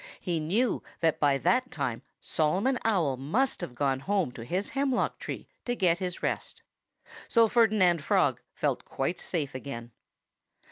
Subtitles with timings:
[0.19, 5.19] He knew that by that time Solomon Owl must have gone home to his hemlock
[5.19, 6.63] tree to get his rest.
[7.27, 9.91] So Ferdinand Frog felt quite safe again.